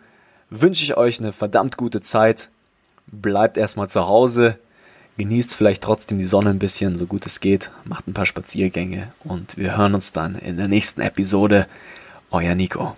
wünsche 0.51 0.85
ich 0.85 0.97
euch 0.97 1.19
eine 1.19 1.33
verdammt 1.33 1.77
gute 1.77 2.01
Zeit. 2.01 2.49
Bleibt 3.09 3.57
erstmal 3.57 3.88
zu 3.88 4.07
Hause, 4.07 4.57
genießt 5.19 5.57
vielleicht 5.57 5.83
trotzdem 5.83 6.19
die 6.19 6.25
Sonne 6.25 6.51
ein 6.51 6.61
bisschen, 6.61 6.97
so 6.97 7.07
gut 7.07 7.27
es 7.27 7.41
geht, 7.41 7.73
macht 7.85 8.07
ein 8.07 8.15
paar 8.15 8.27
Spaziergänge 8.27 9.12
und 9.25 9.57
wir 9.57 9.77
hören 9.77 9.95
uns 9.95 10.12
dann 10.12 10.37
in 10.37 10.57
der 10.57 10.69
nächsten 10.69 11.01
Episode. 11.01 11.67
Euer 12.31 12.55
Nico. 12.55 12.97